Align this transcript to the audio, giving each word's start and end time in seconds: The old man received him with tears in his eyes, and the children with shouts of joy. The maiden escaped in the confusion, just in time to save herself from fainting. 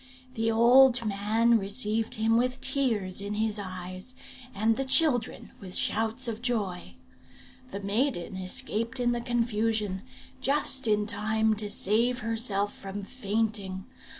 The 0.33 0.49
old 0.49 1.05
man 1.05 1.59
received 1.59 2.15
him 2.15 2.35
with 2.35 2.59
tears 2.59 3.21
in 3.21 3.35
his 3.35 3.59
eyes, 3.59 4.15
and 4.51 4.75
the 4.75 4.83
children 4.83 5.51
with 5.59 5.75
shouts 5.75 6.27
of 6.27 6.41
joy. 6.41 6.95
The 7.69 7.81
maiden 7.81 8.35
escaped 8.35 8.99
in 8.99 9.11
the 9.11 9.21
confusion, 9.21 10.01
just 10.41 10.87
in 10.87 11.05
time 11.05 11.53
to 11.57 11.69
save 11.69 12.21
herself 12.21 12.75
from 12.75 13.03
fainting. 13.03 13.85